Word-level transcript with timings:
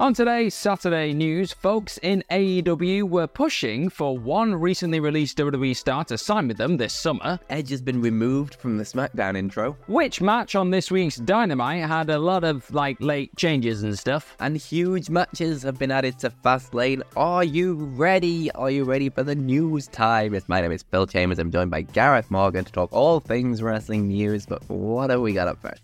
On 0.00 0.14
today's 0.14 0.54
Saturday 0.54 1.12
news, 1.12 1.52
folks 1.52 1.98
in 1.98 2.24
AEW 2.30 3.02
were 3.02 3.26
pushing 3.26 3.90
for 3.90 4.16
one 4.16 4.54
recently 4.54 4.98
released 4.98 5.36
WWE 5.36 5.76
star 5.76 6.06
to 6.06 6.16
sign 6.16 6.48
with 6.48 6.56
them 6.56 6.78
this 6.78 6.94
summer. 6.94 7.38
Edge 7.50 7.68
has 7.68 7.82
been 7.82 8.00
removed 8.00 8.54
from 8.54 8.78
the 8.78 8.84
SmackDown 8.84 9.36
intro. 9.36 9.76
Which 9.88 10.22
match 10.22 10.54
on 10.54 10.70
this 10.70 10.90
week's 10.90 11.16
Dynamite 11.16 11.86
had 11.86 12.08
a 12.08 12.18
lot 12.18 12.44
of 12.44 12.72
like 12.72 12.96
late 13.02 13.36
changes 13.36 13.82
and 13.82 13.98
stuff. 13.98 14.36
And 14.40 14.56
huge 14.56 15.10
matches 15.10 15.62
have 15.64 15.78
been 15.78 15.90
added 15.90 16.18
to 16.20 16.30
Fastlane. 16.30 17.02
Are 17.14 17.44
you 17.44 17.74
ready? 17.74 18.50
Are 18.52 18.70
you 18.70 18.84
ready 18.84 19.10
for 19.10 19.22
the 19.22 19.34
news 19.34 19.86
time? 19.86 20.32
Yes, 20.32 20.44
my 20.48 20.62
name 20.62 20.72
is 20.72 20.82
Phil 20.82 21.06
Chambers. 21.06 21.38
I'm 21.38 21.50
joined 21.50 21.70
by 21.70 21.82
Gareth 21.82 22.30
Morgan 22.30 22.64
to 22.64 22.72
talk 22.72 22.90
all 22.90 23.20
things 23.20 23.62
wrestling 23.62 24.08
news. 24.08 24.46
But 24.46 24.66
what 24.70 25.10
have 25.10 25.20
we 25.20 25.34
got 25.34 25.46
up 25.46 25.60
first? 25.60 25.82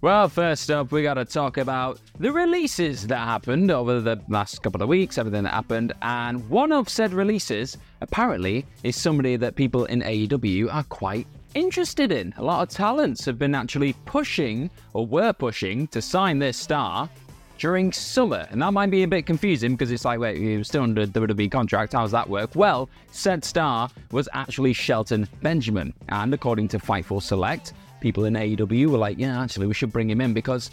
Well, 0.00 0.28
first 0.28 0.70
up, 0.70 0.92
we 0.92 1.02
got 1.02 1.14
to 1.14 1.24
talk 1.24 1.56
about 1.56 1.98
the 2.20 2.30
releases 2.30 3.08
that 3.08 3.18
happened 3.18 3.72
over 3.72 4.00
the 4.00 4.22
last 4.28 4.62
couple 4.62 4.80
of 4.80 4.88
weeks, 4.88 5.18
everything 5.18 5.42
that 5.42 5.52
happened. 5.52 5.92
And 6.02 6.48
one 6.48 6.70
of 6.70 6.88
said 6.88 7.12
releases, 7.12 7.76
apparently, 8.00 8.64
is 8.84 8.94
somebody 8.94 9.34
that 9.34 9.56
people 9.56 9.86
in 9.86 10.02
AEW 10.02 10.72
are 10.72 10.84
quite 10.84 11.26
interested 11.56 12.12
in. 12.12 12.32
A 12.36 12.44
lot 12.44 12.62
of 12.62 12.68
talents 12.68 13.24
have 13.24 13.40
been 13.40 13.56
actually 13.56 13.92
pushing, 14.04 14.70
or 14.92 15.04
were 15.04 15.32
pushing, 15.32 15.88
to 15.88 16.00
sign 16.00 16.38
this 16.38 16.56
star 16.56 17.10
during 17.58 17.90
summer. 17.90 18.46
And 18.52 18.62
that 18.62 18.72
might 18.72 18.92
be 18.92 19.02
a 19.02 19.08
bit 19.08 19.26
confusing 19.26 19.72
because 19.72 19.90
it's 19.90 20.04
like, 20.04 20.20
wait, 20.20 20.36
he 20.36 20.56
was 20.56 20.68
still 20.68 20.84
under 20.84 21.06
the 21.06 21.20
WWE 21.20 21.50
contract. 21.50 21.94
How 21.94 22.02
does 22.02 22.12
that 22.12 22.28
work? 22.28 22.54
Well, 22.54 22.88
said 23.10 23.44
star 23.44 23.90
was 24.12 24.28
actually 24.32 24.74
Shelton 24.74 25.28
Benjamin. 25.42 25.92
And 26.08 26.32
according 26.32 26.68
to 26.68 26.78
Fightful 26.78 27.20
Select, 27.20 27.72
people 28.00 28.24
in 28.24 28.34
AEW 28.34 28.88
were 28.88 28.98
like, 28.98 29.18
yeah, 29.18 29.42
actually, 29.42 29.66
we 29.66 29.74
should 29.74 29.92
bring 29.92 30.10
him 30.10 30.20
in 30.20 30.32
because 30.32 30.70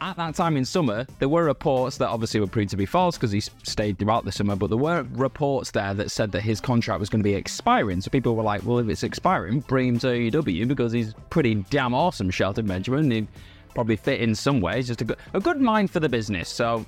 at 0.00 0.16
that 0.16 0.34
time 0.34 0.56
in 0.56 0.64
summer, 0.64 1.06
there 1.18 1.28
were 1.28 1.44
reports 1.44 1.96
that 1.98 2.08
obviously 2.08 2.40
were 2.40 2.46
proved 2.46 2.70
to 2.70 2.76
be 2.76 2.86
false 2.86 3.16
because 3.16 3.32
he 3.32 3.40
stayed 3.40 3.98
throughout 3.98 4.24
the 4.24 4.32
summer, 4.32 4.54
but 4.54 4.68
there 4.68 4.78
were 4.78 5.04
reports 5.12 5.72
there 5.72 5.92
that 5.94 6.10
said 6.10 6.32
that 6.32 6.42
his 6.42 6.60
contract 6.60 7.00
was 7.00 7.08
going 7.08 7.20
to 7.20 7.24
be 7.24 7.34
expiring. 7.34 8.00
So 8.00 8.10
people 8.10 8.36
were 8.36 8.42
like, 8.42 8.64
well, 8.64 8.78
if 8.78 8.88
it's 8.88 9.02
expiring, 9.02 9.60
bring 9.60 9.88
him 9.88 9.98
to 10.00 10.06
AEW 10.06 10.68
because 10.68 10.92
he's 10.92 11.14
pretty 11.30 11.56
damn 11.70 11.94
awesome, 11.94 12.30
Shelton 12.30 12.66
Benjamin. 12.66 13.10
He'd 13.10 13.28
probably 13.74 13.96
fit 13.96 14.20
in 14.20 14.34
some 14.34 14.60
ways, 14.60 14.86
just 14.86 15.00
a 15.00 15.04
good, 15.04 15.18
a 15.34 15.40
good 15.40 15.60
mind 15.60 15.90
for 15.90 16.00
the 16.00 16.08
business. 16.08 16.48
So 16.48 16.86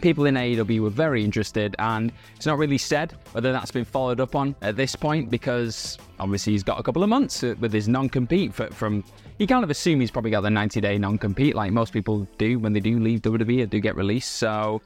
people 0.00 0.26
in 0.26 0.34
AEW 0.34 0.80
were 0.80 0.90
very 0.90 1.24
interested, 1.24 1.74
and 1.78 2.12
it's 2.36 2.46
not 2.46 2.58
really 2.58 2.78
said 2.78 3.14
whether 3.32 3.52
that's 3.52 3.70
been 3.70 3.84
followed 3.84 4.20
up 4.20 4.34
on 4.34 4.54
at 4.62 4.76
this 4.76 4.96
point 4.96 5.30
because 5.30 5.98
obviously 6.18 6.52
he's 6.52 6.62
got 6.62 6.78
a 6.78 6.82
couple 6.82 7.02
of 7.02 7.08
months 7.08 7.42
uh, 7.42 7.54
with 7.60 7.72
his 7.72 7.88
non-compete 7.88 8.54
from. 8.54 9.04
You 9.38 9.46
kind 9.46 9.62
of 9.62 9.70
assume 9.70 10.00
he's 10.00 10.10
probably 10.10 10.32
got 10.32 10.40
the 10.40 10.48
90-day 10.48 10.98
non-compete, 10.98 11.54
like 11.54 11.70
most 11.70 11.92
people 11.92 12.26
do 12.38 12.58
when 12.58 12.72
they 12.72 12.80
do 12.80 12.98
leave 12.98 13.22
WWE 13.22 13.62
or 13.62 13.66
do 13.66 13.78
get 13.78 13.94
released. 13.94 14.32
So 14.32 14.82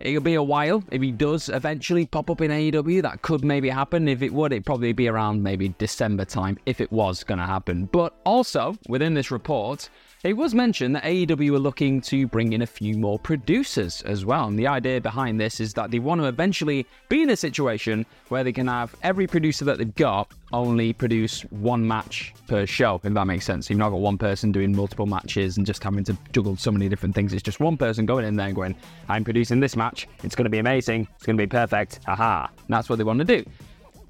it'll 0.00 0.22
be 0.22 0.34
a 0.34 0.42
while 0.42 0.84
if 0.90 1.00
he 1.00 1.10
does 1.10 1.48
eventually 1.48 2.04
pop 2.04 2.30
up 2.30 2.42
in 2.42 2.50
AEW. 2.50 3.00
That 3.02 3.22
could 3.22 3.44
maybe 3.44 3.70
happen. 3.70 4.06
If 4.06 4.20
it 4.20 4.32
would, 4.32 4.52
it'd 4.52 4.66
probably 4.66 4.92
be 4.92 5.08
around 5.08 5.42
maybe 5.42 5.74
December 5.78 6.26
time 6.26 6.58
if 6.66 6.82
it 6.82 6.92
was 6.92 7.24
going 7.24 7.38
to 7.38 7.46
happen. 7.46 7.86
But 7.86 8.14
also 8.24 8.76
within 8.88 9.14
this 9.14 9.30
report, 9.30 9.88
it 10.24 10.38
was 10.38 10.54
mentioned 10.54 10.96
that 10.96 11.04
AEW 11.04 11.54
are 11.54 11.58
looking 11.58 12.00
to 12.00 12.26
bring 12.26 12.54
in 12.54 12.62
a 12.62 12.66
few 12.66 12.96
more 12.96 13.18
producers 13.18 14.00
as 14.02 14.24
well. 14.24 14.48
And 14.48 14.58
the 14.58 14.66
idea 14.66 14.98
behind 14.98 15.38
this 15.38 15.60
is 15.60 15.74
that 15.74 15.90
they 15.90 15.98
want 15.98 16.22
to 16.22 16.26
eventually 16.26 16.86
be 17.10 17.22
in 17.22 17.28
a 17.28 17.36
situation 17.36 18.06
where 18.30 18.42
they 18.42 18.52
can 18.52 18.66
have 18.66 18.96
every 19.02 19.26
producer 19.26 19.66
that 19.66 19.76
they've 19.76 19.94
got 19.96 20.32
only 20.50 20.94
produce 20.94 21.42
one 21.50 21.86
match 21.86 22.32
per 22.48 22.64
show, 22.64 22.98
if 23.04 23.12
that 23.12 23.26
makes 23.26 23.44
sense. 23.44 23.68
You've 23.68 23.78
not 23.78 23.90
got 23.90 24.00
one 24.00 24.16
person 24.16 24.50
doing 24.50 24.74
multiple 24.74 25.04
matches 25.04 25.58
and 25.58 25.66
just 25.66 25.84
having 25.84 26.04
to 26.04 26.16
juggle 26.32 26.56
so 26.56 26.70
many 26.70 26.88
different 26.88 27.14
things. 27.14 27.34
It's 27.34 27.42
just 27.42 27.60
one 27.60 27.76
person 27.76 28.06
going 28.06 28.24
in 28.24 28.36
there 28.36 28.46
and 28.46 28.56
going, 28.56 28.74
I'm 29.10 29.24
producing 29.24 29.60
this 29.60 29.76
match. 29.76 30.08
It's 30.22 30.34
going 30.34 30.44
to 30.44 30.50
be 30.50 30.58
amazing. 30.58 31.06
It's 31.16 31.26
going 31.26 31.36
to 31.36 31.42
be 31.42 31.46
perfect. 31.46 32.00
Haha. 32.06 32.46
And 32.46 32.68
that's 32.68 32.88
what 32.88 32.96
they 32.96 33.04
want 33.04 33.18
to 33.18 33.26
do 33.26 33.44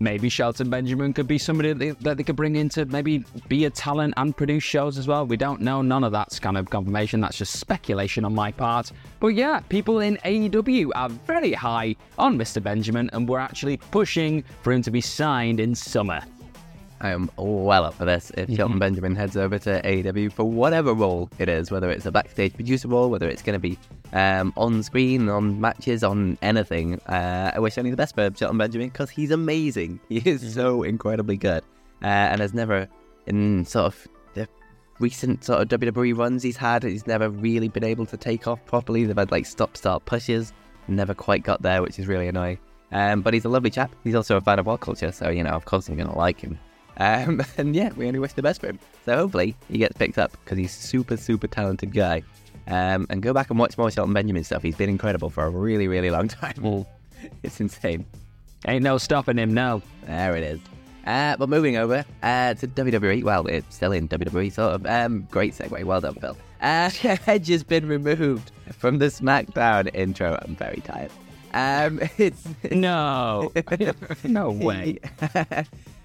maybe 0.01 0.29
Shelton 0.29 0.71
Benjamin 0.71 1.13
could 1.13 1.27
be 1.27 1.39
somebody 1.39 1.73
that 1.73 1.79
they, 1.79 1.91
that 1.91 2.17
they, 2.17 2.23
could 2.23 2.37
bring 2.37 2.57
in 2.57 2.69
to 2.71 2.85
maybe 2.87 3.25
be 3.49 3.65
a 3.65 3.71
talent 3.71 4.15
and 4.17 4.37
produce 4.37 4.63
shows 4.63 4.99
as 4.99 5.07
well. 5.07 5.27
We 5.27 5.37
don't 5.37 5.61
know. 5.61 5.83
None 5.83 6.05
of 6.05 6.13
that's 6.13 6.39
kind 6.39 6.57
of 6.57 6.71
confirmation. 6.71 7.21
That's 7.21 7.37
just 7.37 7.59
speculation 7.59 8.25
on 8.25 8.35
my 8.35 8.53
part. 8.53 8.93
But 9.21 9.29
yeah, 9.29 9.61
people 9.69 10.01
in 10.01 10.17
AEW 10.19 10.91
are 10.95 11.09
very 11.09 11.53
high 11.53 11.97
on 12.19 12.39
Mr. 12.39 12.63
Benjamin 12.63 13.11
and 13.13 13.29
we're 13.29 13.39
actually 13.39 13.77
pushing 13.77 14.45
for 14.63 14.73
him 14.73 14.83
to 14.83 14.91
be 14.91 15.01
signed 15.01 15.61
in 15.61 15.75
summer. 15.75 16.23
I 17.01 17.11
am 17.11 17.31
well 17.37 17.85
up 17.85 17.95
for 17.95 18.07
this. 18.07 18.31
If 18.31 18.47
mm-hmm. 18.47 18.55
Shelton 18.57 18.79
Benjamin 18.79 19.15
heads 19.15 19.37
over 19.37 19.59
to 19.59 19.83
AEW 19.83 20.33
for 20.33 20.45
whatever 20.45 20.95
role 20.95 21.29
it 21.39 21.51
is, 21.51 21.71
whether 21.71 21.91
it's 21.91 22.07
a 22.07 22.13
backstage 22.13 22.55
producer 22.55 22.89
role, 22.89 23.11
whether 23.11 23.29
it's 23.29 23.43
going 23.43 23.55
to 23.55 23.61
be 23.61 23.79
um, 24.15 24.53
on 24.57 24.83
screen, 24.83 25.29
on 25.29 25.61
matches, 25.61 26.05
on 26.05 26.39
anything, 26.41 27.01
uh, 27.07 27.51
I 27.55 27.59
wish 27.59 27.77
only 27.77 27.91
the 27.91 27.97
best 27.97 28.15
for 28.15 28.31
Shelton 28.35 28.57
Benjamin 28.57 28.89
because 28.89 29.11
he's 29.11 29.31
amazing. 29.31 30.01
He 30.09 30.19
is 30.19 30.41
mm-hmm. 30.41 30.51
so 30.51 30.83
incredibly 30.85 31.37
good, 31.37 31.65
uh, 32.03 32.07
and 32.07 32.41
has 32.41 32.55
never, 32.55 32.89
in 33.27 33.65
sort 33.65 33.87
of 33.87 34.09
the 34.35 34.49
recent 35.01 35.45
sort 35.45 35.61
of 35.61 35.81
WWE 35.81 36.17
runs 36.17 36.45
he's 36.45 36.57
had, 36.57 36.85
he's 36.85 37.09
never 37.09 37.29
really 37.29 37.69
been 37.69 37.85
able 37.85 38.07
to 38.07 38.17
take 38.17 38.47
off 38.47 38.65
properly. 38.67 39.05
They've 39.05 39.17
had 39.17 39.33
like 39.33 39.47
stop-start 39.47 40.05
pushes, 40.05 40.53
never 40.87 41.13
quite 41.13 41.43
got 41.43 41.61
there, 41.63 41.83
which 41.83 41.99
is 41.99 42.07
really 42.07 42.29
annoying. 42.29 42.59
Um, 42.93 43.23
but 43.23 43.35
he's 43.35 43.45
a 43.45 43.49
lovely 43.49 43.71
chap. 43.71 43.93
He's 44.05 44.15
also 44.15 44.37
a 44.37 44.41
fan 44.41 44.61
of 44.61 44.69
our 44.69 44.79
culture, 44.79 45.11
so 45.11 45.29
you 45.29 45.43
know, 45.43 45.51
of 45.51 45.65
course, 45.65 45.89
I'm 45.89 45.97
going 45.97 46.09
to 46.09 46.17
like 46.17 46.39
him. 46.39 46.57
Um, 46.99 47.43
and 47.59 47.75
yeah, 47.75 47.91
we 47.97 48.07
only 48.07 48.21
wish 48.21 48.35
the 48.35 48.43
best 48.43 48.61
for 48.61 48.69
him. 48.69 48.79
So 49.05 49.17
hopefully 49.17 49.57
he 49.69 49.79
gets 49.79 49.97
picked 49.99 50.19
up 50.19 50.31
because 50.45 50.57
he's 50.57 50.73
super, 50.73 51.17
super 51.17 51.49
talented 51.49 51.93
guy. 51.93 52.23
Um, 52.67 53.07
and 53.11 53.23
go 53.23 53.33
back 53.33 53.51
and 53.51 53.59
watch 53.59 53.77
more 53.77 53.91
Shelton 53.91 54.15
Benjamin 54.15 54.45
stuff. 54.45 54.63
He's 54.63 54.77
been 54.77 54.89
incredible 54.89 55.31
for 55.31 55.45
a 55.45 55.51
really, 55.51 55.89
really 55.89 56.11
long 56.11 56.29
time. 56.29 56.55
Mm. 56.55 56.87
it's 57.43 57.61
insane. 57.61 58.07
Ain't 58.67 58.83
no 58.83 58.99
stopping 58.99 59.37
him 59.37 59.53
now. 59.53 59.83
There 60.07 60.37
it 60.37 60.43
is. 60.43 60.61
Uh, 61.07 61.37
but 61.37 61.51
moving 61.51 61.77
over 61.77 62.05
uh, 62.23 62.55
to 62.55 62.67
WWE, 62.67 63.23
well, 63.23 63.47
it's 63.47 63.75
still 63.75 63.93
in 63.93 64.09
WWE, 64.09 64.51
sort 64.51 64.75
of. 64.75 64.87
Um, 64.87 65.29
great 65.31 65.53
segue. 65.55 65.85
Well 65.85 66.01
done, 66.01 66.15
Phil. 66.15 66.37
Uh, 66.63 66.91
Edge 67.27 67.49
has 67.49 67.63
been 67.63 67.87
removed 67.87 68.53
from 68.73 68.99
the 68.99 69.07
SmackDown 69.07 69.95
intro. 69.95 70.39
I'm 70.41 70.57
very 70.57 70.81
tired. 70.81 71.11
Um, 71.53 72.01
it's 72.19 72.49
no, 72.71 73.53
no 74.25 74.51
way. 74.51 74.99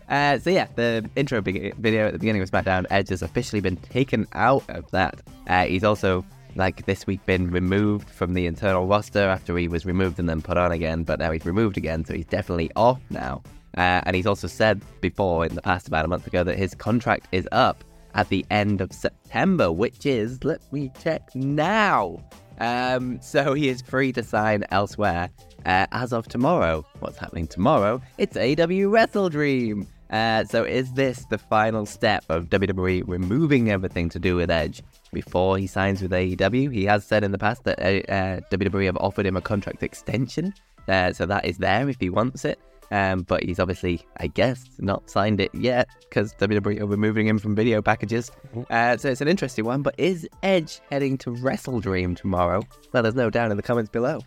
Uh, 0.10 0.40
so 0.40 0.50
yeah, 0.50 0.68
the 0.76 1.08
intro 1.16 1.40
video 1.40 2.08
at 2.08 2.14
the 2.14 2.20
beginning 2.20 2.42
of 2.42 2.50
SmackDown, 2.50 2.86
Edge 2.90 3.10
has 3.10 3.22
officially 3.22 3.62
been 3.62 3.78
taken 3.78 4.28
out 4.34 4.64
of 4.70 4.90
that. 4.92 5.22
Uh, 5.48 5.66
he's 5.66 5.84
also 5.84 6.26
like 6.60 6.86
this 6.86 7.08
week 7.08 7.26
been 7.26 7.50
removed 7.50 8.10
from 8.10 8.34
the 8.34 8.46
internal 8.46 8.86
roster 8.86 9.28
after 9.28 9.58
he 9.58 9.68
was 9.68 9.86
removed 9.86 10.20
and 10.20 10.30
then 10.30 10.42
put 10.42 10.58
on 10.58 10.72
again, 10.72 11.04
but 11.04 11.18
now 11.18 11.32
he's 11.32 11.46
removed 11.46 11.78
again, 11.78 12.06
so 12.06 12.14
he's 12.14 12.26
definitely 12.26 12.70
off 12.76 13.02
now. 13.10 13.42
Uh, 13.78 14.02
and 14.04 14.16
he's 14.16 14.28
also 14.28 14.48
said 14.48 14.82
before 15.02 15.46
in 15.46 15.56
the 15.56 15.62
past 15.62 15.88
about 15.88 16.06
a 16.06 16.08
month 16.08 16.28
ago 16.28 16.44
that 16.44 16.58
his 16.58 16.76
contract 16.76 17.28
is 17.32 17.48
up 17.52 17.84
at 18.14 18.28
the 18.30 18.46
end 18.52 18.82
of 18.82 18.92
September, 18.92 19.72
which 19.72 20.06
is 20.06 20.44
let 20.44 20.62
me 20.74 20.92
check 21.02 21.34
now. 21.34 22.22
Um, 22.60 23.22
so 23.22 23.54
he 23.54 23.70
is 23.70 23.82
free 23.82 24.12
to 24.14 24.24
sign 24.24 24.66
elsewhere 24.70 25.30
uh, 25.66 25.88
as 25.92 26.12
of 26.12 26.28
tomorrow. 26.28 26.86
What's 27.00 27.18
happening 27.18 27.48
tomorrow? 27.48 28.02
It's 28.18 28.36
AEW 28.36 28.92
Wrestle 28.92 29.30
Dream. 29.30 29.88
Uh, 30.10 30.44
so, 30.44 30.64
is 30.64 30.92
this 30.94 31.26
the 31.26 31.38
final 31.38 31.86
step 31.86 32.24
of 32.30 32.50
WWE 32.50 33.04
removing 33.08 33.70
everything 33.70 34.10
to 34.10 34.20
do 34.20 34.36
with 34.36 34.50
Edge 34.50 34.82
before 35.14 35.58
he 35.58 35.68
signs 35.68 36.02
with 36.02 36.12
AEW? 36.12 36.74
He 36.74 36.86
has 36.86 37.06
said 37.06 37.24
in 37.24 37.32
the 37.32 37.38
past 37.38 37.64
that 37.66 37.80
uh, 37.80 38.12
uh 38.12 38.40
WWE 38.52 38.86
have 38.86 38.98
offered 38.98 39.26
him 39.26 39.38
a 39.38 39.42
contract 39.42 39.84
extension, 39.84 40.54
uh, 40.88 41.14
so 41.14 41.26
that 41.26 41.46
is 41.46 41.58
there 41.58 41.88
if 41.90 42.00
he 42.00 42.10
wants 42.10 42.44
it. 42.44 42.60
Um, 42.92 43.22
but 43.22 43.44
he's 43.44 43.60
obviously, 43.60 44.02
I 44.18 44.28
guess, 44.28 44.66
not 44.80 45.10
signed 45.10 45.40
it 45.40 45.54
yet 45.54 45.88
because 46.02 46.34
WWE 46.36 46.82
are 46.82 46.88
removing 46.88 47.28
him 47.28 47.38
from 47.38 47.56
video 47.56 47.82
packages. 47.82 48.32
Mm-hmm. 48.56 48.62
Uh, 48.70 48.98
so 48.98 49.10
it's 49.10 49.22
an 49.22 49.28
interesting 49.28 49.66
one. 49.66 49.84
But 49.84 49.96
is 49.98 50.28
Edge 50.42 50.82
heading 50.90 51.18
to 51.20 51.32
Wrestle 51.32 51.80
Dream 51.82 52.16
tomorrow? 52.16 52.64
Let 52.94 53.06
us 53.06 53.14
know 53.14 53.30
down 53.30 53.52
in 53.52 53.58
the 53.58 53.64
comments 53.64 53.92
below. 53.92 54.22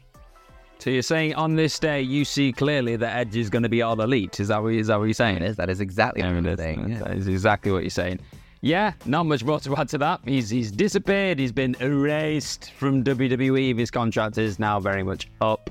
So 0.83 0.91
you're 0.91 1.03
saying 1.03 1.37
on 1.37 1.55
this 1.55 1.79
day 1.79 2.03
you 2.03 2.25
see 2.25 2.53
clearly 2.53 2.97
that 2.97 3.17
Edge 3.17 3.37
is 3.37 3.49
going 3.49 3.63
to 3.63 3.69
be 3.69 3.83
all 3.83 4.01
elite? 4.01 4.41
Is 4.41 4.49
that 4.49 4.61
what, 4.61 4.73
is 4.73 4.89
that 4.89 4.99
what 4.99 5.05
you're 5.05 5.15
saying? 5.15 5.37
It 5.37 5.43
is. 5.43 5.55
That 5.55 5.71
is 5.71 5.81
exactly 5.81 6.25
what 6.25 6.33
I'm 6.33 6.57
saying. 6.57 6.89
Yeah. 6.89 6.99
That 6.99 7.13
is 7.13 7.29
exactly 7.29 7.71
what 7.71 7.85
you're 7.85 7.91
saying. 7.91 8.19
Yeah, 8.63 8.95
not 9.07 9.27
much 9.27 9.45
more 9.45 9.61
to 9.61 9.77
add 9.77 9.89
to 9.91 9.99
that. 9.99 10.23
He's 10.25 10.51
he's 10.51 10.73
disappeared. 10.73 11.39
He's 11.39 11.53
been 11.53 11.77
erased 11.79 12.73
from 12.73 13.05
WWE. 13.05 13.79
His 13.79 13.93
contract 13.93 14.39
is 14.39 14.59
now 14.59 14.81
very 14.81 15.05
much 15.05 15.29
up. 15.41 15.71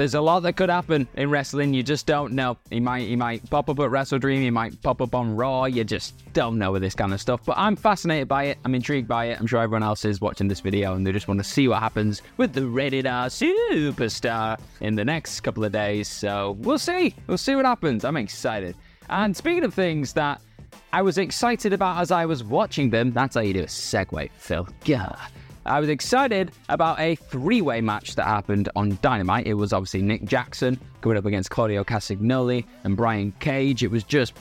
There's 0.00 0.14
a 0.14 0.20
lot 0.22 0.40
that 0.44 0.54
could 0.54 0.70
happen 0.70 1.06
in 1.16 1.28
wrestling. 1.28 1.74
You 1.74 1.82
just 1.82 2.06
don't 2.06 2.32
know. 2.32 2.56
He 2.70 2.80
might 2.80 3.02
he 3.02 3.16
might 3.16 3.50
pop 3.50 3.68
up 3.68 3.78
at 3.80 3.90
Wrestle 3.90 4.18
Dream. 4.18 4.40
He 4.40 4.48
might 4.48 4.80
pop 4.80 5.02
up 5.02 5.14
on 5.14 5.36
Raw. 5.36 5.66
You 5.66 5.84
just 5.84 6.14
don't 6.32 6.58
know 6.58 6.72
with 6.72 6.80
this 6.80 6.94
kind 6.94 7.12
of 7.12 7.20
stuff. 7.20 7.42
But 7.44 7.58
I'm 7.58 7.76
fascinated 7.76 8.26
by 8.26 8.44
it. 8.44 8.56
I'm 8.64 8.74
intrigued 8.74 9.06
by 9.06 9.26
it. 9.26 9.38
I'm 9.38 9.46
sure 9.46 9.60
everyone 9.60 9.82
else 9.82 10.06
is 10.06 10.18
watching 10.18 10.48
this 10.48 10.60
video 10.60 10.94
and 10.94 11.06
they 11.06 11.12
just 11.12 11.28
want 11.28 11.38
to 11.38 11.44
see 11.44 11.68
what 11.68 11.80
happens 11.80 12.22
with 12.38 12.54
the 12.54 12.66
Rated 12.66 13.04
R 13.04 13.26
superstar 13.26 14.58
in 14.80 14.94
the 14.94 15.04
next 15.04 15.40
couple 15.40 15.64
of 15.64 15.72
days. 15.72 16.08
So 16.08 16.56
we'll 16.60 16.78
see. 16.78 17.14
We'll 17.26 17.36
see 17.36 17.54
what 17.54 17.66
happens. 17.66 18.02
I'm 18.02 18.16
excited. 18.16 18.76
And 19.10 19.36
speaking 19.36 19.64
of 19.64 19.74
things 19.74 20.14
that 20.14 20.40
I 20.94 21.02
was 21.02 21.18
excited 21.18 21.74
about 21.74 22.00
as 22.00 22.10
I 22.10 22.24
was 22.24 22.42
watching 22.42 22.88
them, 22.88 23.12
that's 23.12 23.34
how 23.34 23.42
you 23.42 23.52
do 23.52 23.64
a 23.64 23.66
segue, 23.66 24.30
Phil. 24.38 24.66
Gah. 24.82 25.14
I 25.66 25.78
was 25.78 25.88
excited 25.88 26.52
about 26.68 26.98
a 26.98 27.16
three 27.16 27.60
way 27.60 27.80
match 27.80 28.14
that 28.14 28.24
happened 28.24 28.68
on 28.76 28.98
Dynamite. 29.02 29.46
It 29.46 29.54
was 29.54 29.72
obviously 29.72 30.02
Nick 30.02 30.24
Jackson 30.24 30.80
going 31.00 31.16
up 31.16 31.26
against 31.26 31.50
Claudio 31.50 31.84
Castagnoli 31.84 32.64
and 32.84 32.96
Brian 32.96 33.32
Cage. 33.40 33.82
It 33.82 33.90
was 33.90 34.02
just 34.04 34.34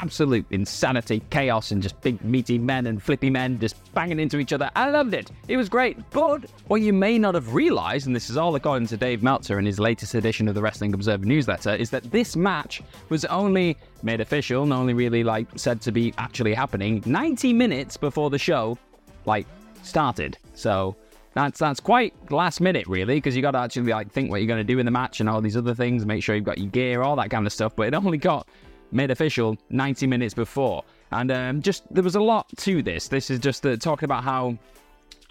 absolute 0.00 0.44
insanity, 0.50 1.22
chaos, 1.30 1.70
and 1.70 1.82
just 1.82 2.00
big 2.00 2.22
meaty 2.24 2.58
men 2.58 2.86
and 2.86 3.02
flippy 3.02 3.30
men 3.30 3.58
just 3.58 3.76
banging 3.94 4.18
into 4.18 4.38
each 4.38 4.52
other. 4.52 4.70
I 4.74 4.90
loved 4.90 5.14
it. 5.14 5.30
It 5.48 5.56
was 5.56 5.68
great. 5.68 5.98
But 6.10 6.50
what 6.66 6.80
you 6.80 6.92
may 6.92 7.18
not 7.18 7.34
have 7.34 7.54
realized, 7.54 8.06
and 8.06 8.14
this 8.14 8.30
is 8.30 8.36
all 8.36 8.54
according 8.54 8.88
to 8.88 8.96
Dave 8.96 9.22
Meltzer 9.22 9.58
in 9.58 9.66
his 9.66 9.78
latest 9.78 10.14
edition 10.14 10.48
of 10.48 10.54
the 10.54 10.62
Wrestling 10.62 10.94
Observer 10.94 11.24
newsletter, 11.24 11.74
is 11.74 11.90
that 11.90 12.10
this 12.10 12.36
match 12.36 12.82
was 13.08 13.24
only 13.26 13.76
made 14.02 14.20
official 14.20 14.62
and 14.62 14.72
only 14.72 14.94
really 14.94 15.24
like 15.24 15.46
said 15.56 15.80
to 15.82 15.92
be 15.92 16.12
actually 16.18 16.54
happening 16.54 17.02
90 17.06 17.52
minutes 17.52 17.96
before 17.96 18.30
the 18.30 18.38
show 18.38 18.78
like 19.26 19.46
started. 19.86 20.38
So 20.54 20.96
that's 21.34 21.58
that's 21.58 21.80
quite 21.80 22.14
last 22.30 22.60
minute, 22.60 22.86
really, 22.86 23.16
because 23.16 23.36
you 23.36 23.42
got 23.42 23.52
to 23.52 23.58
actually 23.58 23.90
like 23.92 24.10
think 24.10 24.30
what 24.30 24.40
you're 24.40 24.48
going 24.48 24.64
to 24.64 24.72
do 24.72 24.78
in 24.78 24.86
the 24.86 24.92
match 24.92 25.20
and 25.20 25.28
all 25.28 25.40
these 25.40 25.56
other 25.56 25.74
things. 25.74 26.06
Make 26.06 26.22
sure 26.22 26.34
you've 26.34 26.44
got 26.44 26.58
your 26.58 26.70
gear, 26.70 27.02
all 27.02 27.16
that 27.16 27.30
kind 27.30 27.46
of 27.46 27.52
stuff. 27.52 27.74
But 27.76 27.88
it 27.88 27.94
only 27.94 28.18
got 28.18 28.48
made 28.92 29.10
official 29.10 29.58
90 29.70 30.06
minutes 30.06 30.34
before, 30.34 30.84
and 31.10 31.30
um, 31.30 31.62
just 31.62 31.82
there 31.92 32.04
was 32.04 32.14
a 32.14 32.20
lot 32.20 32.46
to 32.58 32.82
this. 32.82 33.08
This 33.08 33.30
is 33.30 33.40
just 33.40 33.66
uh, 33.66 33.76
talking 33.76 34.04
about 34.04 34.24
how 34.24 34.56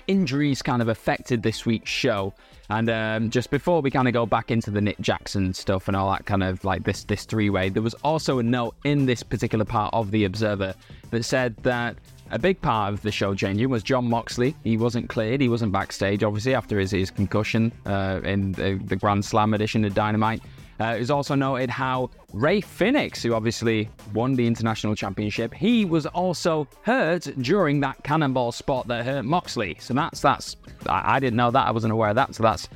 injuries 0.08 0.62
kind 0.62 0.82
of 0.82 0.90
affected 0.90 1.44
this 1.44 1.66
week's 1.66 1.90
show. 1.90 2.34
And 2.70 2.90
um, 2.90 3.30
just 3.30 3.50
before 3.52 3.82
we 3.82 3.92
kind 3.92 4.08
of 4.08 4.14
go 4.14 4.26
back 4.26 4.50
into 4.50 4.72
the 4.72 4.82
Nick 4.82 5.00
Jackson 5.00 5.54
stuff 5.54 5.88
and 5.88 5.98
all 5.98 6.12
that 6.12 6.26
kind 6.26 6.44
of 6.44 6.64
like 6.64 6.84
this 6.84 7.04
this 7.04 7.26
three 7.26 7.50
way, 7.50 7.70
there 7.70 7.84
was 7.84 7.94
also 8.04 8.40
a 8.40 8.44
note 8.44 8.76
in 8.84 9.06
this 9.06 9.22
particular 9.22 9.66
part 9.66 9.94
of 9.94 10.12
the 10.12 10.26
Observer 10.26 10.74
that 11.12 11.24
said 11.24 11.56
that 11.64 11.98
a 12.34 12.40
big 12.40 12.60
part 12.62 12.92
of 12.92 13.02
the 13.04 13.12
show 13.12 13.36
changing 13.36 13.70
was 13.70 13.84
Jon 13.84 14.10
Moxley. 14.10 14.56
He 14.64 14.76
wasn't 14.76 15.08
cleared. 15.08 15.40
He 15.40 15.50
wasn't 15.50 15.72
backstage, 15.72 16.24
obviously, 16.24 16.56
after 16.56 16.80
his, 16.80 16.90
his 16.90 17.12
concussion 17.12 17.72
uh, 17.86 18.22
in 18.24 18.54
the, 18.54 18.82
the, 18.86 18.96
Grand 18.96 19.24
Slam 19.24 19.54
edition 19.54 19.86
of 19.86 19.94
Dynamite. 19.94 20.42
Uh, 20.80 20.96
it 20.96 21.00
was 21.00 21.12
also 21.12 21.36
noted 21.36 21.70
how 21.70 22.10
Rey 22.34 22.60
Fenix, 22.60 23.22
who 23.22 23.36
obviously 23.36 23.88
won 24.16 24.34
the 24.34 24.48
international 24.48 24.96
championship, 24.96 25.54
he 25.54 25.86
was 25.86 26.08
also 26.08 26.68
hurt 26.82 27.28
during 27.40 27.80
that 27.82 28.04
cannonball 28.04 28.52
spot 28.52 28.88
that 28.88 29.06
hurt 29.06 29.24
Moxley. 29.26 29.78
So 29.80 29.94
that's 29.94 30.20
that's 30.20 30.58
I, 30.90 31.18
I 31.18 31.20
didn't 31.20 31.38
know 31.38 31.52
that. 31.52 31.68
I 31.68 31.72
wasn't 31.72 31.94
aware 31.94 32.10
of 32.10 32.16
that. 32.16 32.34
So 32.34 32.42
that's 32.42 32.68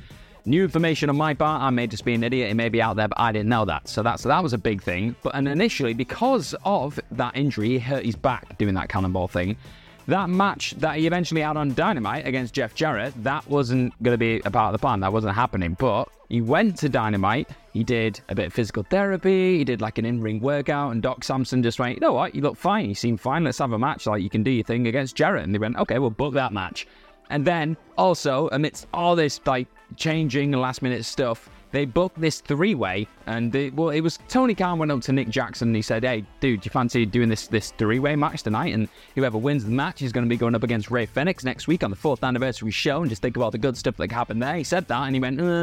New 0.48 0.64
information 0.64 1.10
on 1.10 1.16
my 1.16 1.34
part. 1.34 1.60
I 1.60 1.68
may 1.68 1.86
just 1.86 2.06
be 2.06 2.14
an 2.14 2.24
idiot. 2.24 2.50
It 2.50 2.54
may 2.54 2.70
be 2.70 2.80
out 2.80 2.96
there, 2.96 3.06
but 3.06 3.20
I 3.20 3.32
didn't 3.32 3.50
know 3.50 3.66
that. 3.66 3.86
So 3.86 4.02
that's 4.02 4.22
that 4.22 4.42
was 4.42 4.54
a 4.54 4.58
big 4.58 4.82
thing. 4.82 5.14
But 5.22 5.34
and 5.34 5.46
initially, 5.46 5.92
because 5.92 6.54
of 6.64 6.98
that 7.10 7.36
injury, 7.36 7.68
he 7.68 7.78
hurt 7.78 8.06
his 8.06 8.16
back 8.16 8.56
doing 8.56 8.72
that 8.74 8.88
cannonball 8.88 9.28
thing. 9.28 9.58
That 10.06 10.30
match 10.30 10.70
that 10.78 10.96
he 10.96 11.06
eventually 11.06 11.42
had 11.42 11.58
on 11.58 11.74
Dynamite 11.74 12.26
against 12.26 12.54
Jeff 12.54 12.74
Jarrett, 12.74 13.12
that 13.22 13.46
wasn't 13.46 13.92
going 14.02 14.14
to 14.14 14.18
be 14.18 14.40
a 14.46 14.50
part 14.50 14.72
of 14.74 14.80
the 14.80 14.82
plan. 14.82 15.00
That 15.00 15.12
wasn't 15.12 15.34
happening. 15.34 15.76
But 15.78 16.08
he 16.30 16.40
went 16.40 16.78
to 16.78 16.88
Dynamite. 16.88 17.50
He 17.74 17.84
did 17.84 18.18
a 18.30 18.34
bit 18.34 18.46
of 18.46 18.54
physical 18.54 18.84
therapy. 18.84 19.58
He 19.58 19.64
did 19.64 19.82
like 19.82 19.98
an 19.98 20.06
in-ring 20.06 20.40
workout, 20.40 20.92
and 20.92 21.02
Doc 21.02 21.24
Sampson 21.24 21.62
just 21.62 21.78
went, 21.78 21.96
"You 21.96 22.00
know 22.00 22.14
what? 22.14 22.34
You 22.34 22.40
look 22.40 22.56
fine. 22.56 22.88
You 22.88 22.94
seem 22.94 23.18
fine. 23.18 23.44
Let's 23.44 23.58
have 23.58 23.72
a 23.72 23.78
match. 23.78 24.06
Like 24.06 24.22
you 24.22 24.30
can 24.30 24.42
do 24.42 24.50
your 24.50 24.64
thing 24.64 24.86
against 24.86 25.14
Jarrett." 25.14 25.44
And 25.44 25.54
they 25.54 25.58
went, 25.58 25.76
"Okay, 25.76 25.98
we'll 25.98 26.08
book 26.08 26.32
that 26.32 26.54
match." 26.54 26.86
And 27.28 27.44
then 27.44 27.76
also 27.98 28.48
amidst 28.52 28.86
all 28.94 29.14
this 29.14 29.38
like 29.44 29.68
changing 29.96 30.52
last 30.52 30.82
minute 30.82 31.04
stuff, 31.04 31.48
they 31.70 31.84
booked 31.84 32.20
this 32.20 32.40
three 32.40 32.74
way, 32.74 33.06
and 33.26 33.52
they, 33.52 33.70
well, 33.70 33.90
it 33.90 34.00
was 34.00 34.18
Tony 34.28 34.54
Khan 34.54 34.78
went 34.78 34.90
up 34.90 35.02
to 35.02 35.12
Nick 35.12 35.28
Jackson 35.28 35.68
and 35.68 35.76
he 35.76 35.82
said, 35.82 36.02
"Hey, 36.02 36.24
dude, 36.40 36.62
do 36.62 36.66
you 36.66 36.70
fancy 36.70 37.04
doing 37.04 37.28
this 37.28 37.46
this 37.46 37.72
three 37.72 37.98
way 37.98 38.16
match 38.16 38.42
tonight? 38.42 38.74
And 38.74 38.88
whoever 39.14 39.36
wins 39.36 39.64
the 39.64 39.70
match 39.70 40.00
is 40.02 40.12
going 40.12 40.24
to 40.24 40.30
be 40.30 40.36
going 40.36 40.54
up 40.54 40.62
against 40.62 40.90
Rey 40.90 41.06
Fenix 41.06 41.44
next 41.44 41.68
week 41.68 41.84
on 41.84 41.90
the 41.90 41.96
fourth 41.96 42.24
anniversary 42.24 42.70
show, 42.70 43.02
and 43.02 43.10
just 43.10 43.22
think 43.22 43.36
about 43.36 43.52
the 43.52 43.58
good 43.58 43.76
stuff 43.76 43.96
that 43.98 44.10
happened 44.10 44.42
there." 44.42 44.56
He 44.56 44.64
said 44.64 44.88
that, 44.88 45.02
and 45.02 45.14
he 45.14 45.20
went. 45.20 45.40
Uh. 45.40 45.62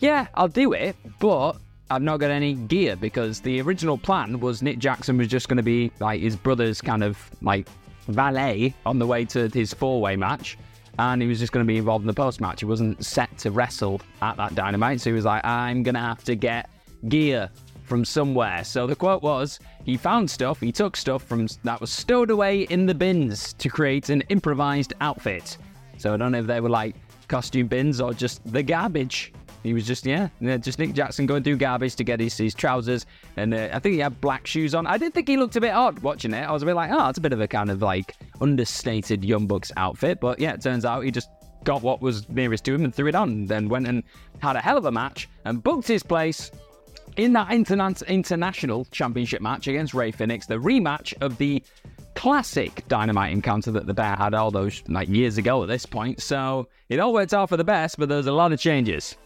yeah, 0.00 0.26
I'll 0.34 0.48
do 0.48 0.72
it, 0.72 0.96
but 1.18 1.56
I've 1.90 2.02
not 2.02 2.18
got 2.18 2.30
any 2.30 2.54
gear 2.54 2.96
because 2.96 3.40
the 3.40 3.60
original 3.60 3.98
plan 3.98 4.40
was 4.40 4.62
Nick 4.62 4.78
Jackson 4.78 5.18
was 5.18 5.28
just 5.28 5.48
going 5.48 5.58
to 5.58 5.62
be 5.62 5.92
like 6.00 6.20
his 6.20 6.36
brother's 6.36 6.80
kind 6.80 7.04
of 7.04 7.18
like 7.42 7.68
valet 8.08 8.74
on 8.86 8.98
the 8.98 9.06
way 9.06 9.24
to 9.26 9.48
his 9.48 9.72
four 9.72 10.00
way 10.00 10.16
match. 10.16 10.58
And 10.98 11.20
he 11.20 11.26
was 11.26 11.40
just 11.40 11.52
going 11.52 11.66
to 11.66 11.68
be 11.68 11.76
involved 11.76 12.04
in 12.04 12.06
the 12.06 12.14
post 12.14 12.40
match. 12.40 12.60
He 12.60 12.66
wasn't 12.66 13.04
set 13.04 13.36
to 13.38 13.50
wrestle 13.50 14.00
at 14.22 14.36
that 14.36 14.54
dynamite. 14.54 15.00
So 15.00 15.10
he 15.10 15.14
was 15.14 15.24
like, 15.24 15.44
I'm 15.44 15.82
going 15.82 15.96
to 15.96 16.00
have 16.00 16.22
to 16.24 16.36
get 16.36 16.70
gear 17.08 17.50
from 17.82 18.04
somewhere. 18.04 18.64
So 18.64 18.86
the 18.86 18.96
quote 18.96 19.22
was, 19.22 19.58
he 19.84 19.96
found 19.96 20.30
stuff, 20.30 20.60
he 20.60 20.72
took 20.72 20.96
stuff 20.96 21.22
from 21.22 21.48
that 21.64 21.80
was 21.80 21.90
stowed 21.90 22.30
away 22.30 22.62
in 22.62 22.86
the 22.86 22.94
bins 22.94 23.52
to 23.54 23.68
create 23.68 24.08
an 24.08 24.22
improvised 24.28 24.94
outfit. 25.00 25.58
So 25.98 26.14
I 26.14 26.16
don't 26.16 26.32
know 26.32 26.38
if 26.38 26.46
they 26.46 26.60
were 26.60 26.70
like 26.70 26.96
costume 27.28 27.66
bins 27.66 28.00
or 28.00 28.12
just 28.14 28.40
the 28.50 28.62
garbage. 28.62 29.32
He 29.62 29.72
was 29.72 29.86
just 29.86 30.04
yeah, 30.04 30.28
just 30.58 30.78
Nick 30.78 30.92
Jackson 30.92 31.24
going 31.24 31.42
through 31.42 31.56
garbage 31.56 31.96
to 31.96 32.04
get 32.04 32.20
his, 32.20 32.36
his 32.36 32.54
trousers, 32.54 33.06
and 33.38 33.54
uh, 33.54 33.70
I 33.72 33.78
think 33.78 33.94
he 33.94 34.00
had 34.00 34.20
black 34.20 34.46
shoes 34.46 34.74
on. 34.74 34.86
I 34.86 34.98
did 34.98 35.14
think 35.14 35.26
he 35.26 35.38
looked 35.38 35.56
a 35.56 35.60
bit 35.60 35.72
odd 35.72 36.00
watching 36.00 36.34
it. 36.34 36.42
I 36.42 36.52
was 36.52 36.62
a 36.62 36.66
bit 36.66 36.74
like, 36.74 36.90
oh, 36.92 37.08
it's 37.08 37.16
a 37.16 37.22
bit 37.22 37.32
of 37.32 37.40
a 37.40 37.48
kind 37.48 37.70
of 37.70 37.80
like 37.80 38.14
understated 38.42 39.24
Young 39.24 39.46
Bucks 39.46 39.72
outfit, 39.78 40.20
but 40.20 40.38
yeah, 40.38 40.52
it 40.52 40.60
turns 40.60 40.84
out 40.84 41.02
he 41.02 41.10
just 41.10 41.30
got 41.64 41.80
what 41.80 42.02
was 42.02 42.28
nearest 42.28 42.64
to 42.66 42.74
him 42.74 42.84
and 42.84 42.94
threw 42.94 43.08
it 43.08 43.14
on, 43.14 43.30
and 43.30 43.48
then 43.48 43.70
went 43.70 43.86
and 43.86 44.02
had 44.40 44.54
a 44.54 44.60
hell 44.60 44.76
of 44.76 44.84
a 44.84 44.92
match 44.92 45.30
and 45.46 45.62
booked 45.62 45.88
his 45.88 46.02
place 46.02 46.50
in 47.16 47.32
that 47.32 47.48
interna- 47.48 48.06
international 48.06 48.84
championship 48.90 49.40
match 49.40 49.66
against 49.66 49.94
Rey 49.94 50.10
Fenix, 50.10 50.46
the 50.46 50.56
rematch 50.56 51.14
of 51.20 51.38
the 51.38 51.62
classic 52.14 52.86
dynamite 52.88 53.32
encounter 53.32 53.70
that 53.72 53.86
the 53.86 53.94
bear 53.94 54.16
had 54.16 54.34
all 54.34 54.50
those 54.50 54.82
like 54.88 55.08
years 55.08 55.38
ago 55.38 55.62
at 55.62 55.68
this 55.68 55.86
point. 55.86 56.20
So 56.22 56.68
it 56.88 57.00
all 57.00 57.12
worked 57.12 57.34
out 57.34 57.48
for 57.48 57.56
the 57.56 57.64
best, 57.64 57.98
but 57.98 58.08
there's 58.08 58.26
a 58.26 58.32
lot 58.32 58.52
of 58.52 58.60
changes. 58.60 59.16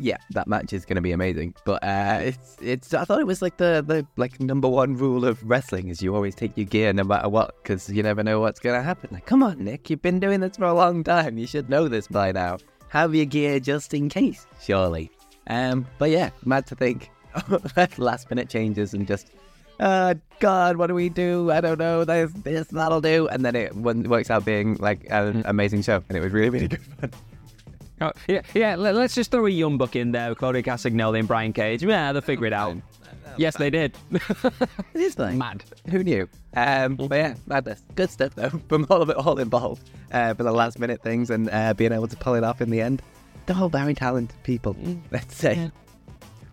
Yeah, 0.00 0.18
that 0.30 0.46
match 0.46 0.72
is 0.72 0.84
going 0.84 0.96
to 0.96 1.02
be 1.02 1.10
amazing. 1.12 1.54
But 1.64 1.82
uh, 1.82 2.20
it's 2.22 2.56
it's. 2.62 2.94
I 2.94 3.04
thought 3.04 3.20
it 3.20 3.26
was 3.26 3.42
like 3.42 3.56
the 3.56 3.84
the 3.86 4.06
like 4.16 4.38
number 4.40 4.68
one 4.68 4.96
rule 4.96 5.24
of 5.24 5.42
wrestling 5.42 5.88
is 5.88 6.00
you 6.00 6.14
always 6.14 6.34
take 6.34 6.56
your 6.56 6.66
gear 6.66 6.92
no 6.92 7.02
matter 7.02 7.28
what 7.28 7.56
because 7.62 7.88
you 7.90 8.02
never 8.02 8.22
know 8.22 8.40
what's 8.40 8.60
going 8.60 8.76
to 8.76 8.82
happen. 8.82 9.10
Like, 9.12 9.26
come 9.26 9.42
on, 9.42 9.64
Nick, 9.64 9.90
you've 9.90 10.02
been 10.02 10.20
doing 10.20 10.40
this 10.40 10.56
for 10.56 10.66
a 10.66 10.74
long 10.74 11.02
time. 11.02 11.36
You 11.36 11.46
should 11.46 11.68
know 11.68 11.88
this 11.88 12.06
by 12.06 12.30
now. 12.32 12.58
Have 12.88 13.14
your 13.14 13.26
gear 13.26 13.58
just 13.60 13.92
in 13.92 14.08
case, 14.08 14.46
surely. 14.62 15.10
Um, 15.48 15.86
but 15.98 16.10
yeah, 16.10 16.30
mad 16.44 16.66
to 16.66 16.74
think 16.76 17.10
last 17.98 18.30
minute 18.30 18.48
changes 18.48 18.94
and 18.94 19.06
just 19.06 19.32
uh, 19.80 20.14
God, 20.40 20.76
what 20.76 20.88
do 20.88 20.94
we 20.94 21.08
do? 21.08 21.50
I 21.50 21.60
don't 21.60 21.78
know. 21.78 22.04
This, 22.04 22.32
this, 22.32 22.68
that'll 22.68 23.00
do. 23.00 23.28
And 23.28 23.44
then 23.44 23.56
it 23.56 23.74
works 23.74 24.30
out 24.30 24.44
being 24.44 24.76
like 24.76 25.06
an 25.10 25.42
amazing 25.46 25.82
show. 25.82 26.02
And 26.08 26.16
it 26.16 26.20
was 26.20 26.32
really, 26.32 26.50
really 26.50 26.68
good 26.68 26.82
fun. 26.82 27.10
Oh, 28.00 28.12
yeah, 28.28 28.42
yeah. 28.54 28.76
Let's 28.76 29.16
just 29.16 29.32
throw 29.32 29.44
a 29.46 29.50
young 29.50 29.76
buck 29.76 29.96
in 29.96 30.12
there, 30.12 30.32
Claudio 30.36 30.62
Castagnoli 30.62 31.18
and 31.18 31.26
Brian 31.26 31.52
Cage. 31.52 31.82
Yeah, 31.82 32.12
they'll 32.12 32.22
figure 32.22 32.46
it 32.46 32.52
out. 32.52 32.76
Yes, 33.36 33.56
they 33.56 33.70
did. 33.70 33.96
it 34.12 34.20
is 34.94 35.18
like 35.18 35.34
mad. 35.34 35.64
Who 35.90 36.04
knew? 36.04 36.28
Um, 36.54 36.96
but 36.96 37.10
yeah, 37.16 37.34
madness. 37.46 37.82
Good 37.94 38.10
stuff 38.10 38.34
though. 38.34 38.50
From 38.68 38.86
all 38.90 39.02
of 39.02 39.10
it 39.10 39.16
all 39.16 39.38
involved 39.38 39.90
uh, 40.12 40.34
for 40.34 40.42
the 40.42 40.52
last 40.52 40.78
minute 40.78 41.02
things 41.02 41.30
and 41.30 41.48
uh, 41.50 41.74
being 41.74 41.92
able 41.92 42.08
to 42.08 42.16
pull 42.16 42.34
it 42.34 42.44
off 42.44 42.60
in 42.60 42.70
the 42.70 42.80
end. 42.80 43.02
They're 43.46 43.56
all 43.56 43.68
very 43.68 43.94
talented 43.94 44.40
people. 44.42 44.74
Mm. 44.74 45.00
Let's 45.10 45.36
say. 45.36 45.70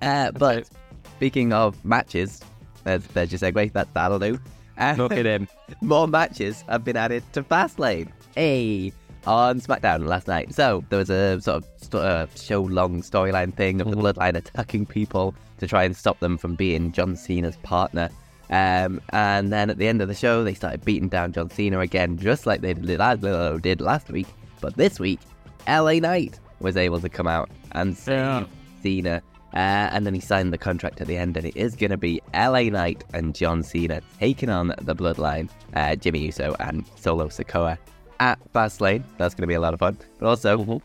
Uh, 0.01 0.32
but 0.32 0.67
speaking 1.15 1.53
of 1.53 1.84
matches, 1.84 2.41
there's, 2.86 3.06
there's 3.08 3.32
your 3.32 3.39
segue. 3.39 3.74
That 3.74 3.94
that'll 3.94 4.20
do. 4.20 4.39
Uh, 4.77 4.96
Look 4.98 5.12
at 5.12 5.25
him. 5.25 5.48
More 5.82 6.08
matches 6.08 6.63
have 6.70 6.84
been 6.84 6.98
added 6.98 7.24
to 7.34 7.44
Fastlane. 7.44 8.10
Hey 8.36 8.94
on 9.27 9.60
SmackDown 9.60 10.08
last 10.08 10.27
night. 10.27 10.54
So 10.54 10.84
there 10.89 11.00
was 11.00 11.10
a 11.10 11.42
sort 11.42 11.63
of 11.63 11.70
st- 11.77 12.04
uh, 12.04 12.27
show 12.36 12.62
long 12.62 13.01
storyline 13.01 13.54
thing 13.54 13.82
of 13.82 13.89
the 13.89 13.96
mm-hmm. 13.96 14.06
Bloodline 14.06 14.36
attacking 14.36 14.86
people 14.86 15.36
to 15.60 15.68
try 15.68 15.84
and 15.84 15.96
stop 15.96 16.20
them 16.20 16.38
from 16.38 16.56
being 16.56 16.92
John 16.92 17.15
Cena's 17.15 17.58
partner. 17.58 18.10
Um, 18.50 19.01
and 19.10 19.51
then 19.51 19.70
at 19.70 19.77
the 19.77 19.88
end 19.88 20.01
of 20.01 20.08
the 20.08 20.13
show, 20.13 20.44
they 20.44 20.54
started 20.54 20.86
beating 20.86 21.10
down 21.10 21.34
John 21.34 21.50
Cena 21.50 21.80
again, 21.80 22.18
just 22.18 22.46
like 22.46 22.62
they 22.62 22.74
did 22.74 23.82
last 23.82 24.10
week. 24.10 24.27
But 24.62 24.77
this 24.77 25.00
week, 25.00 25.20
LA 25.68 25.94
Knight 25.94 26.39
was 26.60 26.77
able 26.77 27.00
to 27.00 27.10
come 27.10 27.27
out 27.27 27.50
and 27.72 27.98
save 27.98 28.18
yeah. 28.18 28.46
Cena. 28.84 29.22
Uh, 29.55 29.88
and 29.91 30.05
then 30.05 30.13
he 30.13 30.19
signed 30.19 30.51
the 30.51 30.57
contract 30.57 31.00
at 31.00 31.07
the 31.07 31.17
end, 31.17 31.38
and 31.38 31.45
it 31.45 31.55
is 31.55 31.75
going 31.75 31.91
to 31.91 31.97
be 31.97 32.21
LA 32.33 32.63
Knight 32.63 33.05
and 33.13 33.33
John 33.33 33.63
Cena 33.63 34.01
taking 34.19 34.50
on 34.50 34.74
the 34.81 34.95
Bloodline, 34.95 35.50
uh, 35.75 35.95
Jimmy 35.95 36.25
Uso 36.25 36.55
and 36.59 36.85
Solo 36.97 37.27
Sikoa 37.27 37.77
at 38.19 38.38
Fastlane. 38.53 39.03
That's 39.17 39.33
going 39.33 39.43
to 39.43 39.47
be 39.47 39.53
a 39.53 39.62
lot 39.62 39.74
of 39.74 39.79
fun. 39.79 39.97
But 40.19 40.27
also, 40.27 40.57
mm-hmm. 40.57 40.77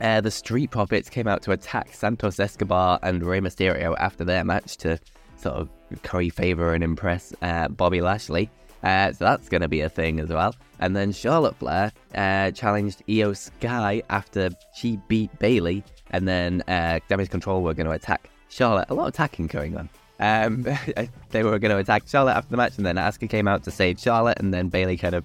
uh, 0.00 0.20
the 0.22 0.30
Street 0.30 0.70
Profits 0.72 1.08
came 1.08 1.28
out 1.28 1.42
to 1.42 1.52
attack 1.52 1.94
Santos 1.94 2.40
Escobar 2.40 2.98
and 3.02 3.22
Rey 3.22 3.40
Mysterio 3.40 3.94
after 3.98 4.24
their 4.24 4.44
match 4.44 4.76
to 4.78 4.98
sort 5.36 5.54
of 5.54 5.68
curry 6.02 6.30
favor 6.30 6.74
and 6.74 6.82
impress 6.82 7.32
uh, 7.42 7.68
Bobby 7.68 8.00
Lashley. 8.00 8.50
Uh, 8.82 9.12
so 9.12 9.24
that's 9.24 9.48
going 9.48 9.60
to 9.60 9.68
be 9.68 9.82
a 9.82 9.88
thing 9.88 10.20
as 10.20 10.30
well. 10.30 10.54
And 10.78 10.96
then 10.96 11.12
Charlotte 11.12 11.56
Flair 11.56 11.92
uh, 12.14 12.50
challenged 12.52 13.02
Iyo 13.06 13.36
Sky 13.36 14.02
after 14.10 14.50
she 14.74 14.98
beat 15.08 15.36
Bayley. 15.38 15.84
And 16.10 16.26
then 16.26 16.62
uh, 16.68 17.00
Damage 17.08 17.30
Control 17.30 17.62
were 17.62 17.74
going 17.74 17.86
to 17.86 17.92
attack 17.92 18.30
Charlotte. 18.48 18.90
A 18.90 18.94
lot 18.94 19.08
of 19.08 19.14
attacking 19.14 19.46
going 19.46 19.76
on. 19.76 19.88
Um, 20.18 20.62
they 21.30 21.42
were 21.42 21.58
going 21.58 21.70
to 21.70 21.78
attack 21.78 22.06
Charlotte 22.06 22.36
after 22.36 22.50
the 22.50 22.56
match, 22.56 22.76
and 22.76 22.84
then 22.84 22.96
Asuka 22.96 23.28
came 23.28 23.48
out 23.48 23.62
to 23.64 23.70
save 23.70 23.98
Charlotte, 23.98 24.38
and 24.38 24.52
then 24.52 24.68
Bayley 24.68 24.96
kind 24.96 25.14
of 25.14 25.24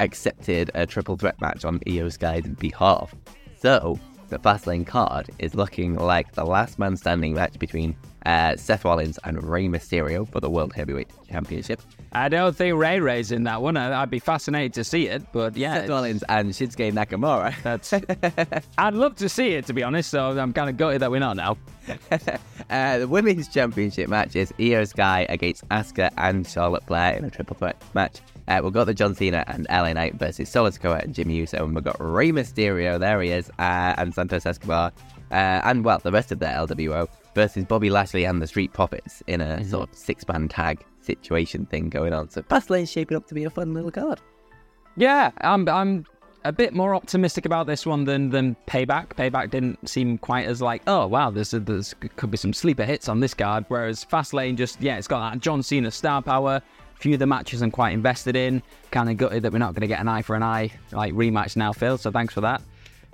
accepted 0.00 0.70
a 0.74 0.86
triple 0.86 1.16
threat 1.16 1.40
match 1.40 1.64
on 1.64 1.78
Iyo 1.80 2.10
Sky's 2.10 2.48
behalf. 2.48 3.14
So, 3.60 3.98
the 4.28 4.38
Fastlane 4.38 4.86
card 4.86 5.28
is 5.38 5.54
looking 5.54 5.94
like 5.94 6.32
the 6.32 6.44
last 6.44 6.78
man 6.78 6.96
standing 6.96 7.34
match 7.34 7.58
between 7.58 7.94
uh, 8.26 8.56
Seth 8.56 8.84
Rollins 8.84 9.18
and 9.24 9.42
Rey 9.42 9.66
Mysterio 9.66 10.28
for 10.28 10.40
the 10.40 10.50
World 10.50 10.72
Heavyweight 10.74 11.10
Championship. 11.28 11.80
I 12.12 12.28
don't 12.28 12.54
think 12.54 12.76
Ray 12.76 13.00
Ray's 13.00 13.32
in 13.32 13.44
that 13.44 13.62
one. 13.62 13.76
I'd 13.76 14.10
be 14.10 14.18
fascinated 14.18 14.74
to 14.74 14.84
see 14.84 15.08
it, 15.08 15.22
but 15.32 15.56
yeah. 15.56 15.74
Seth 15.74 15.88
Rollins 15.88 16.24
and 16.28 16.50
Shinsuke 16.50 16.92
Nakamura. 16.92 17.54
That's. 17.62 17.92
I'd 18.78 18.94
love 18.94 19.16
to 19.16 19.28
see 19.28 19.52
it, 19.52 19.66
to 19.66 19.72
be 19.72 19.82
honest, 19.82 20.10
so 20.10 20.38
I'm 20.38 20.52
kind 20.52 20.68
of 20.68 20.76
gutted 20.76 21.00
that 21.00 21.10
we're 21.10 21.20
not 21.20 21.36
now. 21.36 21.56
uh, 22.70 22.98
the 22.98 23.08
Women's 23.08 23.48
Championship 23.48 24.08
match 24.08 24.36
is 24.36 24.52
Iyo 24.52 24.86
Sky 24.86 25.26
against 25.28 25.66
Asuka 25.68 26.10
and 26.18 26.46
Charlotte 26.46 26.84
Flair 26.84 27.16
in 27.16 27.24
a 27.24 27.30
triple 27.30 27.56
threat 27.56 27.82
match. 27.94 28.20
Uh, 28.48 28.60
we've 28.62 28.72
got 28.72 28.84
the 28.84 28.94
John 28.94 29.14
Cena 29.14 29.44
and 29.46 29.66
LA 29.70 29.92
Knight 29.92 30.14
versus 30.16 30.48
Solo 30.48 30.70
Sikoa 30.70 31.02
and 31.02 31.14
Jimmy 31.14 31.36
Uso, 31.36 31.64
and 31.64 31.74
we've 31.74 31.84
got 31.84 31.96
Rey 31.98 32.30
Mysterio, 32.30 32.98
there 32.98 33.22
he 33.22 33.30
is, 33.30 33.48
uh, 33.58 33.94
and 33.96 34.12
Santos 34.14 34.44
Escobar, 34.44 34.92
uh, 35.30 35.34
and 35.64 35.84
well, 35.84 35.98
the 35.98 36.12
rest 36.12 36.32
of 36.32 36.40
the 36.40 36.46
LWO 36.46 37.08
versus 37.34 37.64
Bobby 37.64 37.90
Lashley 37.90 38.24
and 38.24 38.40
the 38.40 38.46
Street 38.46 38.72
Profits 38.72 39.22
in 39.26 39.40
a 39.40 39.44
mm-hmm. 39.44 39.70
sort 39.70 39.90
of 39.90 39.96
six 39.96 40.26
man 40.28 40.48
tag 40.48 40.84
situation 41.00 41.66
thing 41.66 41.88
going 41.88 42.12
on. 42.12 42.28
So 42.30 42.42
Fastlane's 42.42 42.90
shaping 42.90 43.16
up 43.16 43.26
to 43.28 43.34
be 43.34 43.44
a 43.44 43.50
fun 43.50 43.74
little 43.74 43.90
card. 43.90 44.20
Yeah, 44.96 45.30
I'm 45.40 45.68
I'm 45.68 46.06
a 46.44 46.52
bit 46.52 46.74
more 46.74 46.94
optimistic 46.94 47.46
about 47.46 47.66
this 47.66 47.86
one 47.86 48.04
than 48.04 48.30
than 48.30 48.56
Payback. 48.66 49.08
Payback 49.08 49.50
didn't 49.50 49.88
seem 49.88 50.18
quite 50.18 50.46
as 50.46 50.60
like, 50.60 50.82
oh 50.86 51.06
wow, 51.06 51.30
there's 51.30 51.54
a, 51.54 51.60
there's 51.60 51.94
could 52.16 52.30
be 52.30 52.36
some 52.36 52.52
sleeper 52.52 52.84
hits 52.84 53.08
on 53.08 53.20
this 53.20 53.34
card. 53.34 53.64
Whereas 53.68 54.04
Fastlane 54.04 54.56
just 54.56 54.80
yeah, 54.80 54.98
it's 54.98 55.08
got 55.08 55.30
that 55.30 55.40
John 55.40 55.62
Cena 55.62 55.90
star 55.90 56.22
power. 56.22 56.60
Few 56.96 57.14
of 57.14 57.18
the 57.18 57.26
matches 57.26 57.62
I'm 57.62 57.72
quite 57.72 57.92
invested 57.92 58.36
in. 58.36 58.62
Kind 58.92 59.10
of 59.10 59.16
gutted 59.16 59.42
that 59.42 59.52
we're 59.52 59.58
not 59.58 59.74
going 59.74 59.80
to 59.80 59.88
get 59.88 59.98
an 59.98 60.06
eye 60.06 60.22
for 60.22 60.36
an 60.36 60.42
eye 60.44 60.70
like 60.92 61.12
rematch 61.14 61.56
now, 61.56 61.72
Phil. 61.72 61.98
So 61.98 62.12
thanks 62.12 62.32
for 62.32 62.42
that. 62.42 62.62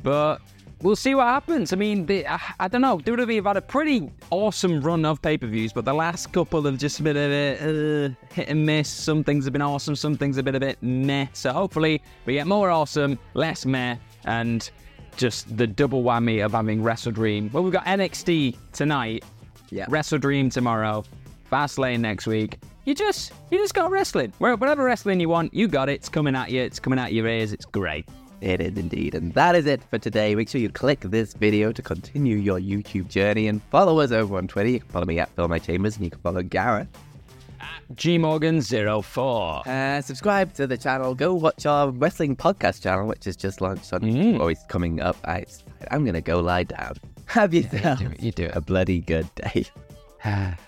But 0.03 0.39
we'll 0.83 0.97
see 0.97 1.15
what 1.15 1.27
happens. 1.27 1.73
I 1.73 1.77
mean, 1.77 2.07
the, 2.07 2.27
I, 2.27 2.41
I, 2.61 2.69
don't 2.69 2.81
know. 2.81 2.99
WWE 2.99 3.37
have 3.37 3.47
had 3.47 3.57
a 3.57 3.63
pretty 3.63 4.11
awesome 4.31 4.81
run 4.81 5.05
of 5.05 5.21
pay 5.21 5.37
per 5.37 5.47
views, 5.47 5.73
but 5.73 5.85
the 5.85 5.93
last 5.93 6.33
couple 6.33 6.63
have 6.63 6.79
just 6.79 7.03
been 7.03 7.17
a 7.17 7.29
bit 7.29 7.61
uh, 7.61 8.15
hit 8.35 8.49
and 8.49 8.65
miss. 8.65 8.89
Some 8.89 9.25
things 9.25 9.45
have 9.45 9.53
been 9.53 9.63
awesome, 9.63 9.97
some 9.97 10.17
things 10.17 10.37
have 10.37 10.45
been 10.45 10.55
a 10.55 10.61
bit 10.61 10.79
meh. 10.83 11.27
So 11.33 11.53
hopefully 11.53 12.03
we 12.27 12.35
get 12.35 12.47
more 12.47 12.71
awesome, 12.71 13.19
less 13.35 13.67
meh, 13.67 13.97
and 14.25 14.71
just 15.17 15.57
the 15.57 15.67
double 15.67 16.03
whammy 16.03 16.45
of 16.45 16.53
having 16.53 16.83
Wrestle 16.83 17.13
Dream. 17.13 17.51
Well, 17.53 17.63
we've 17.63 17.73
got 17.73 17.85
NXT 17.87 18.57
tonight, 18.73 19.25
yeah. 19.71 19.87
Wrestle 19.89 20.19
Dream 20.19 20.51
tomorrow, 20.51 21.05
Fastlane 21.51 22.01
next 22.01 22.27
week. 22.27 22.59
You 22.85 22.95
just 22.95 23.33
you 23.51 23.59
just 23.59 23.75
got 23.75 23.91
wrestling. 23.91 24.33
Whatever 24.39 24.85
wrestling 24.85 25.21
you 25.21 25.29
want, 25.29 25.53
you 25.53 25.69
got 25.69 25.91
it. 25.91 25.95
It's 25.95 26.09
coming 26.09 26.35
at 26.35 26.51
you. 26.51 26.63
It's 26.63 26.81
coming 26.81 26.99
at 26.99 27.13
your 27.13 27.27
ears. 27.27 27.53
It's 27.53 27.67
great. 27.67 28.09
It 28.41 28.61
is 28.61 28.77
indeed. 28.77 29.15
And 29.15 29.33
that 29.35 29.55
is 29.57 29.67
it 29.67 29.83
for 29.91 29.99
today. 29.99 30.35
Make 30.35 30.49
sure 30.49 30.61
you 30.61 30.71
click 30.71 31.01
this 31.01 31.35
video 31.35 31.73
to 31.73 31.83
continue 31.83 32.37
your 32.37 32.61
YouTube 32.61 33.09
journey 33.09 33.49
and 33.49 33.63
follow 33.65 34.01
us 34.01 34.13
over 34.13 34.37
on 34.37 34.47
Twitter. 34.47 34.69
You 34.69 34.81
can 34.81 34.89
follow 34.89 35.07
me 35.07 35.19
at 35.19 35.29
Phil 35.31 35.49
My 35.49 35.59
Chambers 35.59 35.97
and 35.97 36.05
you 36.05 36.11
can 36.11 36.21
follow 36.21 36.43
Gareth 36.43 36.89
at 37.61 37.97
gmorgan04. 37.97 39.67
Uh, 39.67 40.03
subscribe 40.03 40.55
to 40.55 40.67
the 40.67 40.77
channel. 40.77 41.15
Go 41.15 41.35
watch 41.35 41.67
our 41.67 41.91
wrestling 41.91 42.37
podcast 42.37 42.83
channel, 42.83 43.07
which 43.07 43.27
is 43.27 43.37
just 43.37 43.61
launched 43.61 43.93
on 43.93 44.01
mm. 44.03 44.39
always 44.39 44.61
coming 44.69 45.01
up. 45.01 45.17
I, 45.25 45.45
I'm 45.91 46.05
going 46.05 46.15
to 46.15 46.21
go 46.21 46.41
lie 46.41 46.65
down. 46.65 46.95
Have 47.27 47.53
yourself 47.53 48.01
yeah, 48.01 48.09
you, 48.09 48.09
do 48.09 48.27
you 48.27 48.33
do 48.33 48.51
a 48.53 48.61
bloody 48.61 49.01
good 49.01 49.29
day. 49.35 49.67